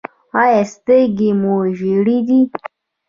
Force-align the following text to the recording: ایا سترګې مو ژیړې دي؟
ایا 0.41 0.61
سترګې 0.73 1.29
مو 1.41 1.55
ژیړې 1.77 2.17
دي؟ 2.27 2.39